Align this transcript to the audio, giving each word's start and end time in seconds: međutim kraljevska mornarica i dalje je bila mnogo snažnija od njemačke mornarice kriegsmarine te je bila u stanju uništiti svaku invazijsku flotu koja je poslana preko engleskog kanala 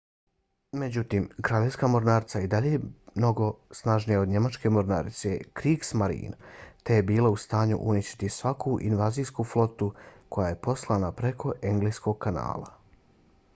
međutim 0.83 1.25
kraljevska 1.47 1.87
mornarica 1.95 2.39
i 2.39 2.47
dalje 2.53 2.69
je 2.71 2.77
bila 2.79 3.17
mnogo 3.23 3.49
snažnija 3.81 4.21
od 4.21 4.31
njemačke 4.35 4.71
mornarice 4.77 5.35
kriegsmarine 5.61 6.49
te 6.89 6.97
je 6.99 7.03
bila 7.11 7.31
u 7.35 7.37
stanju 7.45 7.77
uništiti 7.93 8.29
svaku 8.37 8.75
invazijsku 8.91 9.45
flotu 9.53 9.91
koja 10.29 10.47
je 10.53 10.61
poslana 10.69 11.11
preko 11.23 11.53
engleskog 11.73 12.19
kanala 12.27 12.77